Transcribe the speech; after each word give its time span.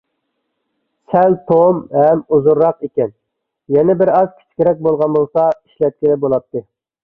سەل 1.13 1.35
توم 1.51 1.81
ھەم 1.97 2.23
ئۇزۇنراق 2.37 2.81
ئىكەن، 2.89 3.13
يەنە 3.77 3.99
بىرئاز 4.03 4.35
كىچىكرەك 4.41 4.85
بولغان 4.89 5.17
بولسا 5.21 5.49
ئىشلەتكىلى 5.55 6.21
بولاتتى. 6.29 6.69